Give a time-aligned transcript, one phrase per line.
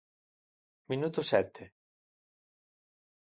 [0.89, 1.63] Minuto sete.